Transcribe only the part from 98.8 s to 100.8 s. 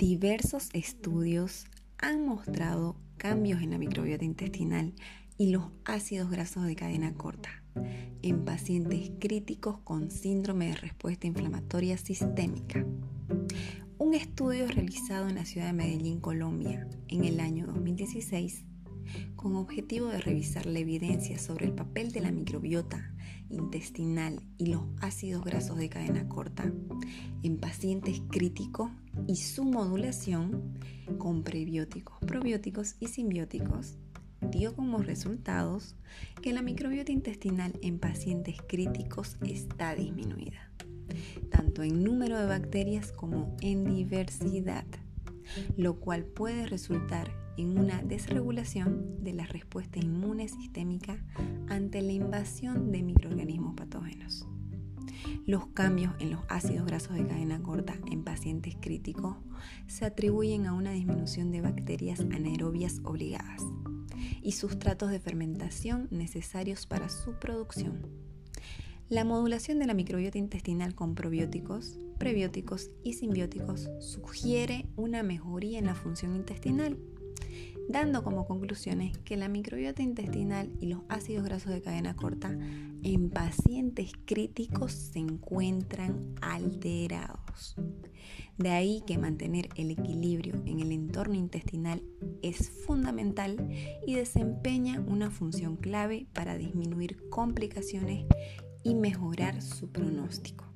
y mejorar su pronóstico.